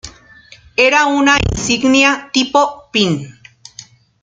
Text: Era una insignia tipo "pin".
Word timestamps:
Era 0.77 1.05
una 1.05 1.37
insignia 1.37 2.31
tipo 2.33 2.89
"pin". 2.91 3.39